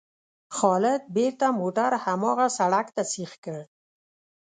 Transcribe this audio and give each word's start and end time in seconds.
خالد 0.57 1.01
بېرته 1.15 1.45
موټر 1.59 1.91
هماغه 2.05 2.47
سړک 2.57 2.87
ته 2.95 3.03
سیخ 3.13 3.31
کړ. 3.43 3.55